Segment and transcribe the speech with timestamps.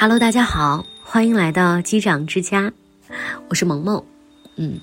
[0.00, 2.72] Hello，大家好，欢迎来到机长之家，
[3.48, 4.00] 我是萌萌。
[4.54, 4.78] 嗯，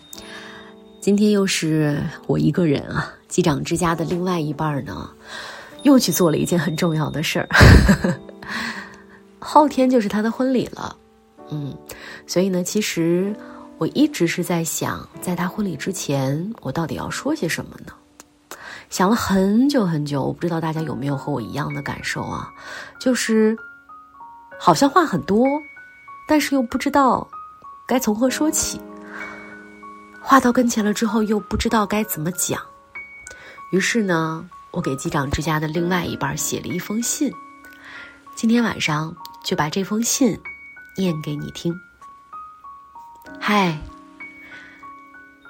[0.99, 3.13] 今天又是我一个人啊。
[3.29, 5.09] 机长之家的另外一半呢，
[5.83, 7.47] 又去做了一件很重要的事儿。
[9.39, 10.93] 后天就是他的婚礼了。
[11.49, 11.73] 嗯，
[12.27, 13.33] 所以呢，其实
[13.77, 17.93] 我一直是在想，在他婚礼之前，我到底要说些什么呢？
[18.89, 22.49] 想了很久很久，我不知道大家有没有和我一样的感受啊，
[22.99, 23.57] 就是
[24.59, 25.61] 好像话很多，
[26.27, 27.27] 但是又不知道
[27.87, 28.79] 该从何说起。
[30.21, 32.61] 话到跟前了之后，又不知道该怎么讲。
[33.71, 37.31] 于是呢，我给机长之家的另外一半写了一封信，
[38.35, 40.39] 今天晚上就把这封信
[40.97, 41.79] 念给你听。
[43.39, 43.77] 嗨。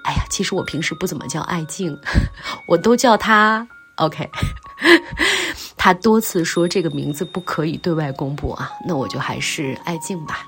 [0.03, 1.97] 哎呀，其实我平时不怎么叫爱静，
[2.67, 4.29] 我都叫他 OK。
[5.85, 10.47] 他多次说这个名字不可以对外公布啊，那我就还是爱静吧。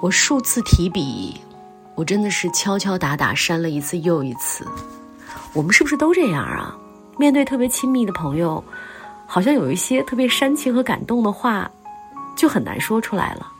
[0.00, 1.38] 我数次提笔，
[1.94, 4.66] 我真的是敲敲打打删了一次又一次。
[5.52, 6.74] 我们是不是都这样啊？
[7.18, 8.64] 面对特别亲密的朋友，
[9.26, 11.70] 好像有一些特别煽情和感动的话，
[12.34, 13.52] 就很难说出来了，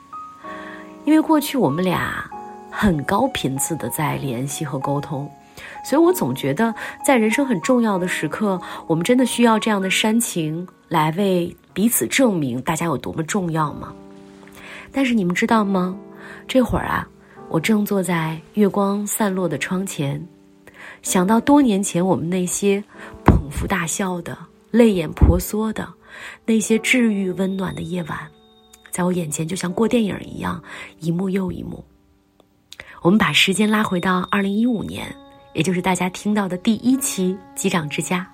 [1.04, 2.24] 因为过去我们俩。
[2.72, 5.30] 很高频次的在联系和沟通，
[5.84, 13.92] 所以我总觉得在人生很重要的时刻，我们真的需要这样的煽情来为彼此证明大家有多么重要吗？
[14.92, 15.96] 但是你们知道吗？
[16.48, 17.08] 这会儿啊，
[17.48, 20.20] 我正坐在月光散落的窗前，
[21.02, 22.82] 想到多年前我们那些
[23.24, 24.36] 捧腹大笑的、
[24.70, 25.88] 泪眼婆娑的
[26.44, 28.18] 那些治愈温暖的夜晚，
[28.90, 30.62] 在我眼前就像过电影一样，
[30.98, 31.84] 一幕又一幕。
[33.02, 35.14] 我们把时间拉回到二零一五年，
[35.52, 38.26] 也就是大家听到的第一期《机长之家》。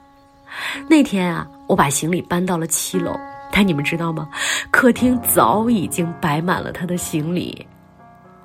[0.89, 3.19] 那天啊，我把行李搬到了七楼，
[3.51, 4.29] 但你们知道吗？
[4.71, 7.67] 客厅早已经摆满了他的行李。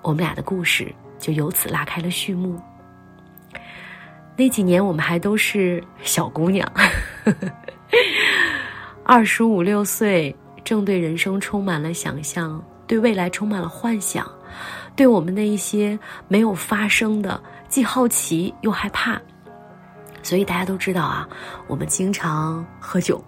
[0.02, 2.60] 我们俩的故事就由此拉开了序幕。
[4.36, 6.68] 那几年，我们还都是小姑娘，
[9.04, 14.26] 二十五六岁，正对人生充满了想象，对未来充满了幻想。
[14.96, 19.18] 对我们那一些没有发生的，既好奇又害怕，
[20.22, 21.26] 所以大家都知道啊，
[21.68, 23.24] 我们经常喝酒，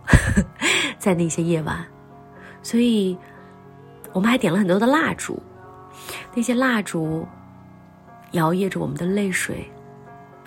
[1.00, 1.81] 在那些夜晚，
[2.62, 3.18] 所以
[4.12, 5.42] 我们还点了很多的蜡烛，
[6.36, 7.26] 那些蜡烛
[8.31, 9.66] 摇曳着我们的泪水，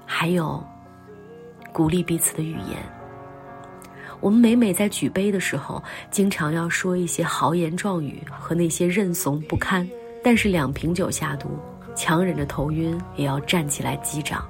[0.04, 0.62] 还有
[1.72, 2.76] 鼓励彼此的语言。
[4.20, 9.88] 我们每每在举杯的时候，经常要说一些豪言壮语和那些认怂不堪。
[10.22, 11.58] 但是两瓶酒下肚，
[11.96, 14.44] 强忍着头晕也要站起来击掌。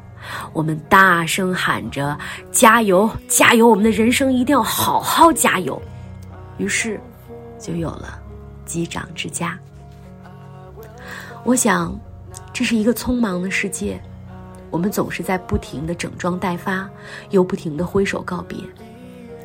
[0.52, 2.18] 我们大声喊着
[2.50, 3.66] ：“加油，加油！
[3.68, 5.80] 我们的人生一定要好好加油。”
[6.58, 7.00] 于是，
[7.58, 8.18] 就有了
[8.64, 9.56] 击掌之家。
[11.44, 11.96] 我想，
[12.52, 14.02] 这是一个匆忙的世界，
[14.70, 16.88] 我们总是在不停的整装待发，
[17.30, 18.58] 又不停的挥手告别，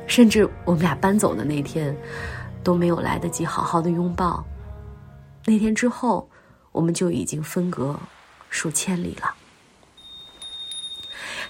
[0.07, 1.95] 甚至我们俩搬走的那天，
[2.63, 4.43] 都没有来得及好好的拥抱。
[5.45, 6.27] 那天之后，
[6.71, 7.99] 我们就已经分隔
[8.49, 9.33] 数千里了。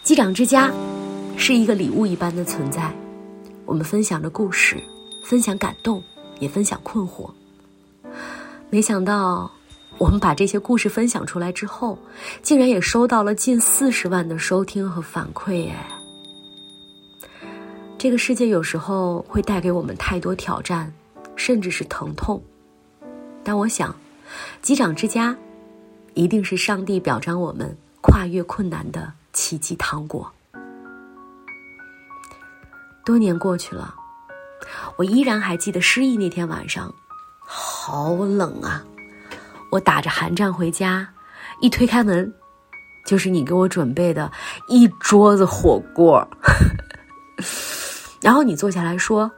[0.03, 0.71] 机长之家
[1.37, 2.91] 是一个礼物一般的存在，
[3.65, 4.81] 我们分享着故事，
[5.23, 6.03] 分享感动，
[6.39, 7.29] 也分享困惑。
[8.69, 9.51] 没想到，
[9.97, 11.99] 我们把这些故事分享出来之后，
[12.41, 15.69] 竟然也收到了近四十万的收听和反馈。
[15.69, 15.87] 哎，
[17.97, 20.91] 这个世界有时候会带给我们太多挑战，
[21.35, 22.41] 甚至是疼痛。
[23.43, 23.95] 但我想，
[24.61, 25.35] 机长之家，
[26.13, 30.31] 一定是上帝表彰我们跨越困难的奇迹糖果。
[33.03, 33.95] 多年过去了，
[34.95, 36.93] 我依然还记得失忆那天晚上，
[37.39, 38.83] 好冷啊！
[39.71, 41.07] 我打着寒战回家，
[41.61, 42.31] 一推开门，
[43.05, 44.31] 就是你给我准备的
[44.67, 46.27] 一桌子火锅。
[48.21, 49.31] 然后你坐下来说：“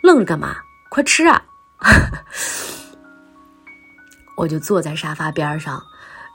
[0.00, 0.56] 愣着干嘛？
[0.90, 1.42] 快吃啊！”
[4.40, 5.84] 我就坐在沙发边上，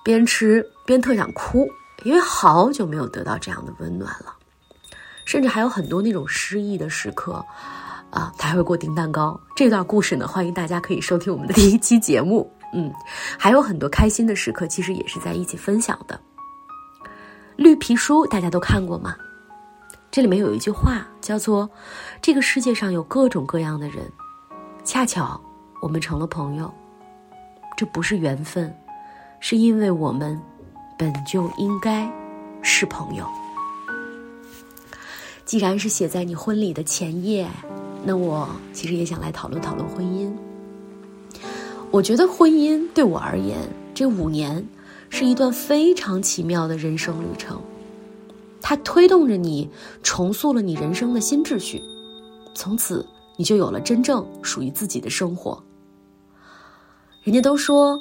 [0.04, 1.68] 边吃边特想哭，
[2.04, 4.32] 因为好久没有得到这样的温暖了。
[5.26, 7.44] 甚至还有很多那种失意的时刻，
[8.12, 9.40] 啊，他还会给我订蛋糕。
[9.56, 12.48] 这段故事呢，欢迎大家可以收听我们的第一期节目。
[12.76, 12.94] 嗯，
[13.40, 16.20] 还有很多开心的时刻，其实也是在一起分享的。
[17.56, 19.16] 绿皮书大家都看过吗？
[20.12, 21.68] 这里面有一句话叫做
[22.22, 24.06] ：“这个世界上有各种各样的人，
[24.84, 25.42] 恰巧
[25.82, 26.72] 我们成了朋友。”
[27.76, 28.74] 这不是缘分，
[29.40, 30.40] 是因为我们
[30.98, 32.10] 本就应该
[32.62, 33.26] 是朋友。
[35.46, 37.48] 既然是写在你婚礼的前夜，
[38.04, 40.32] 那我其实也想来讨论讨论婚姻。
[41.92, 43.60] 我觉得婚姻对我而言，
[43.94, 44.66] 这五年
[45.10, 47.62] 是一段非常奇妙的人生旅程，
[48.62, 49.70] 它推动着你
[50.02, 51.82] 重塑了你人生的新秩序，
[52.56, 53.06] 从此
[53.38, 55.62] 你就有了真正属于自己的生活。
[57.26, 58.00] 人家都说，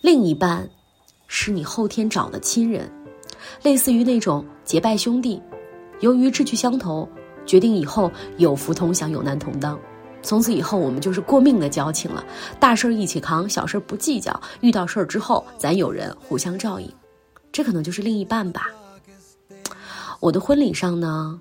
[0.00, 0.68] 另一半
[1.28, 2.90] 是你后天找的亲人，
[3.62, 5.40] 类似于那种结拜兄弟，
[6.00, 7.08] 由于志趣相投，
[7.46, 9.78] 决定以后有福同享，有难同当。
[10.20, 12.26] 从此以后，我们就是过命的交情了，
[12.58, 14.38] 大事儿一起扛，小事不计较。
[14.62, 16.92] 遇到事儿之后，咱有人互相照应，
[17.52, 18.68] 这可能就是另一半吧。
[20.18, 21.40] 我的婚礼上呢，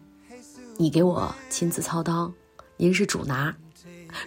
[0.78, 2.32] 你给我亲自操刀，
[2.78, 3.52] 您是主拿，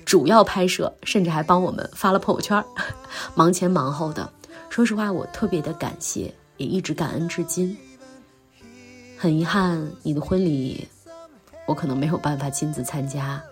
[0.05, 2.62] 主要拍摄，甚至还帮我们发了朋友圈，
[3.35, 4.31] 忙前忙后的。
[4.69, 7.76] 说实话，我特别的感谢，也一直感恩至今。
[9.17, 10.87] 很遗憾，你的婚礼，
[11.67, 13.43] 我可能没有办法亲自参加。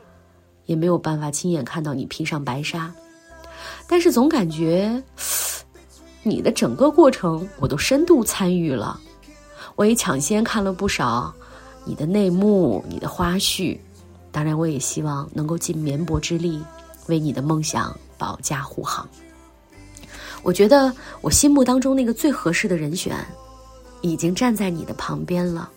[0.67, 2.93] 也没有办法亲眼看到你披上白纱，
[3.87, 5.00] 但是总感觉
[6.25, 8.99] 你的整个过程我都深度参与了，
[9.77, 11.33] 我也抢先看了不少
[11.85, 13.79] 你的内幕、你的花絮，
[14.37, 16.62] 当然我也希望能够尽绵薄之力
[17.06, 19.09] 为你的梦想保驾护航。
[20.43, 20.93] 我觉得
[21.23, 23.17] 我心目当中那个最合适的人选
[24.03, 25.71] 已经站在你的旁边了，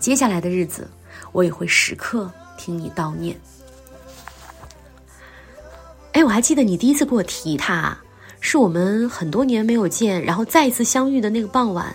[0.00, 0.90] 接下来的日子
[1.30, 2.28] 我也会时刻
[2.58, 3.40] 听你悼念。
[6.10, 7.96] 哎，我还记得你第一次给我提他，
[8.40, 11.94] 是我们很多年没有见，然后再一次相遇的那个傍晚，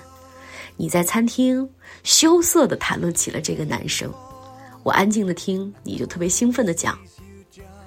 [0.78, 1.70] 你在餐厅
[2.06, 4.10] 羞涩的谈论起了这个男生，
[4.84, 6.98] 我安静的听，你就特别兴奋的讲。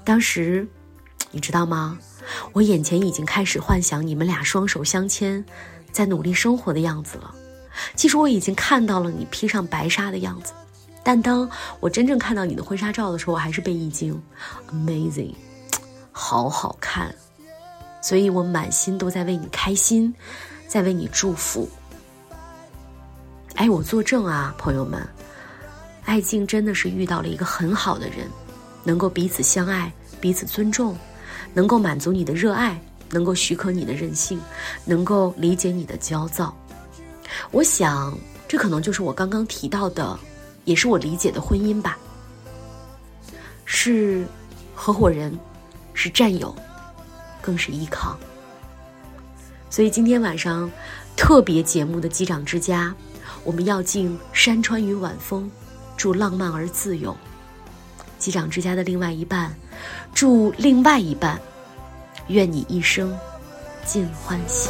[0.05, 0.67] 当时，
[1.31, 1.99] 你知道吗？
[2.53, 5.45] 我眼前已经开始幻想你们俩双手相牵，
[5.93, 7.35] 在努力生活的样子了。
[7.97, 10.53] 其实我已经看到了你披上白纱的样子，
[11.03, 11.49] 但当
[11.81, 14.21] 我真正看到你的婚纱照的时候，我还是被一惊
[14.71, 15.35] ，amazing。
[16.13, 17.13] 好好看，
[18.01, 20.15] 所以我满心都在为你开心，
[20.69, 21.69] 在为你祝福。
[23.57, 25.07] 哎，我作证啊，朋友们，
[26.05, 28.29] 爱静真的是遇到了一个很好的人，
[28.83, 30.97] 能够彼此相爱、彼此尊重，
[31.53, 32.81] 能够满足你的热爱，
[33.11, 34.41] 能够许可你的任性，
[34.85, 36.55] 能够理解你的焦躁。
[37.51, 38.17] 我想，
[38.47, 40.19] 这可能就是我刚刚提到的，
[40.65, 41.99] 也是我理解的婚姻吧，
[43.65, 44.27] 是
[44.75, 45.37] 合伙人。
[45.97, 46.53] 是战友，
[47.41, 48.19] 更是依靠。
[49.71, 50.69] 所以今天晚上
[51.17, 52.93] 特别节目的机长之家，
[53.45, 55.49] 我们要敬山川与晚风，
[56.05, 57.17] 祝浪漫而自由。
[58.19, 59.57] 机长之家的另外一半，
[60.13, 61.41] 祝另外一半，
[62.27, 63.17] 愿你一生
[63.87, 64.69] 尽欢喜。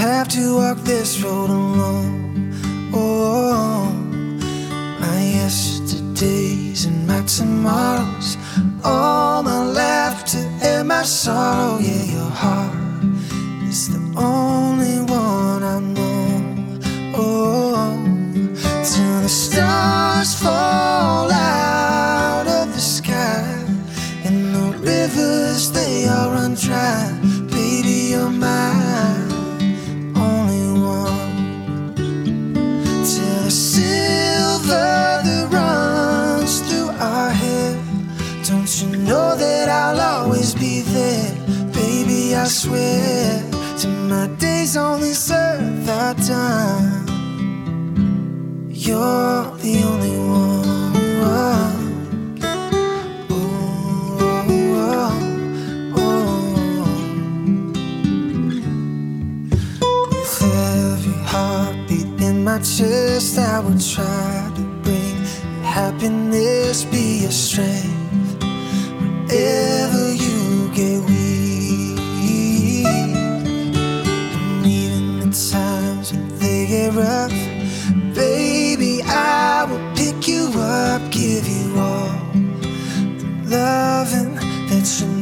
[0.00, 2.54] have to walk this road alone.
[2.94, 3.92] Oh,
[4.98, 8.38] my yesterdays and my tomorrows,
[8.82, 11.78] all my laughter and my sorrow.
[11.80, 13.04] Yeah, your heart
[13.68, 16.78] is the only one I know.
[17.14, 17.92] Oh,
[18.82, 20.79] till the stars fall.
[42.60, 43.42] swear
[43.78, 47.06] to my days on this earth I done.
[48.68, 50.94] You're the only one.
[53.32, 54.44] Ooh,
[60.10, 65.16] With every heartbeat in my chest, I would try to bring
[65.62, 68.44] happiness, be your strength.
[69.00, 71.19] Whenever you get weak.
[77.00, 77.38] rough.
[78.14, 82.12] Baby, I will pick you up, give you all
[83.18, 84.34] the loving
[84.68, 85.19] that's enough.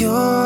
[0.00, 0.39] You're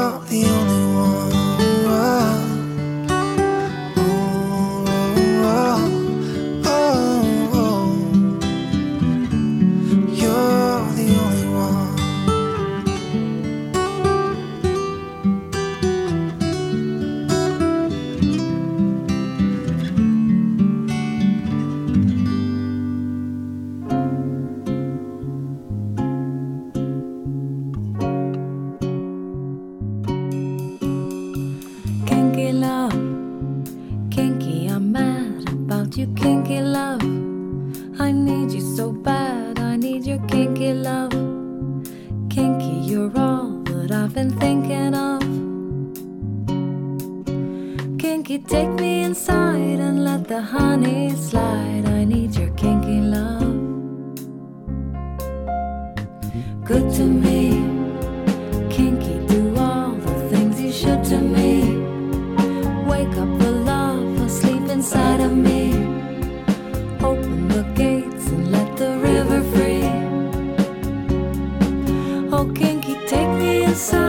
[44.05, 45.23] I've been thinking of.
[47.99, 51.87] Kinky, take me inside and let the honey slide.
[51.87, 53.55] I need your kinky love.
[56.67, 57.65] Good to me,
[58.69, 61.79] kinky, do all the things you should to me.
[62.87, 65.94] Wake up the love or sleep inside of me.
[73.75, 74.04] sun.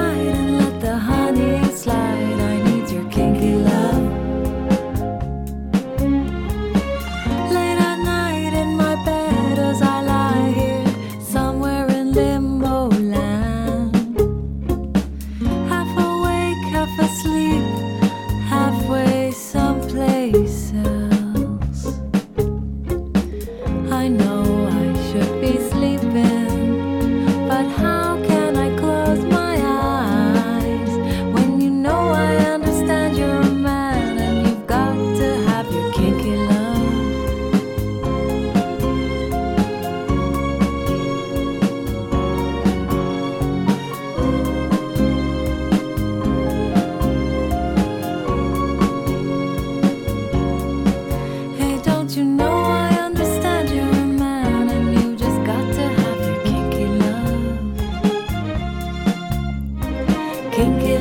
[60.55, 60.94] can get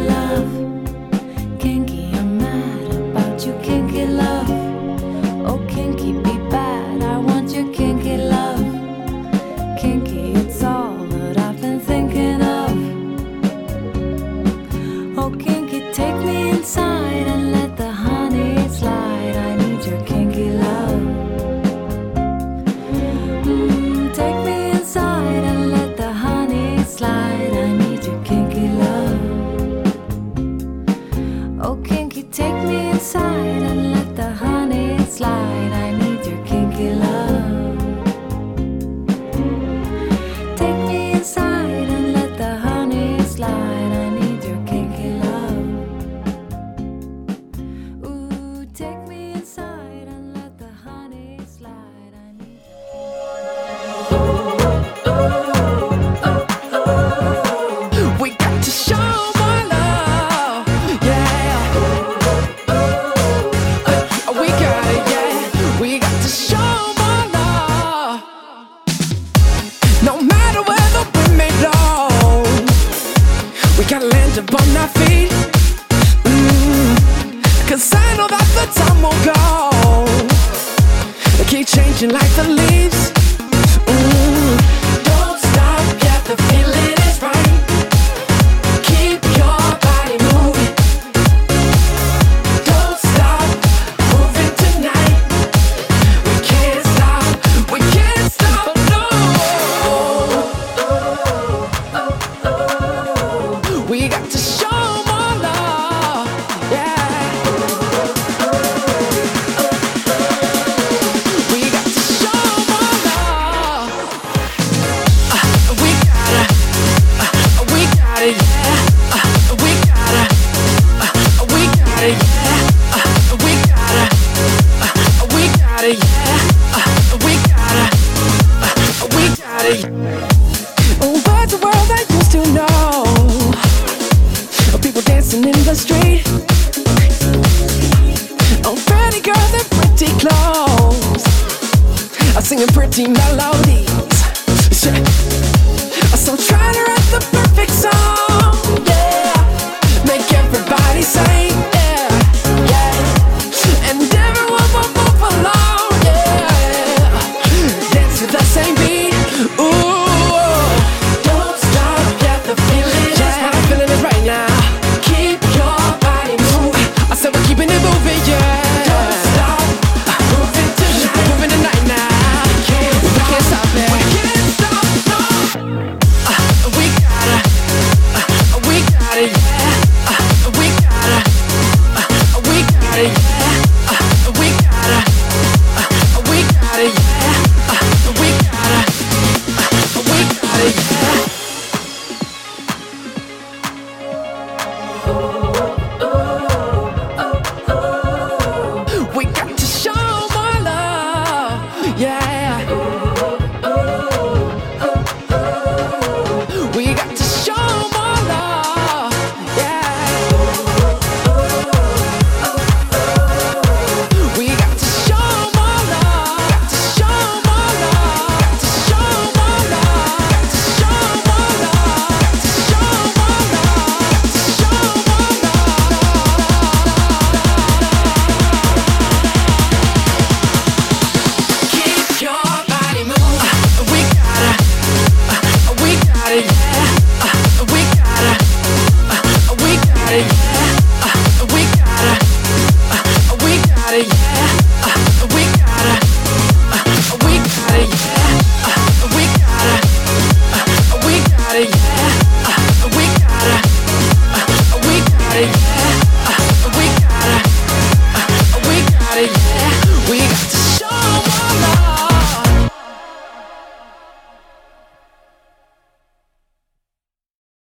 [142.45, 144.04] singing pretty melody.